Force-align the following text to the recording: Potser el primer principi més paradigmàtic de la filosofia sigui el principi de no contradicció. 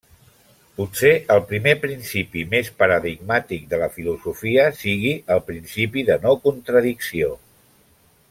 Potser 0.77 1.09
el 1.33 1.41
primer 1.51 1.73
principi 1.83 2.41
més 2.53 2.71
paradigmàtic 2.79 3.67
de 3.73 3.81
la 3.83 3.91
filosofia 3.99 4.65
sigui 4.79 5.13
el 5.37 5.45
principi 5.51 6.05
de 6.09 6.17
no 6.25 6.33
contradicció. 6.49 7.29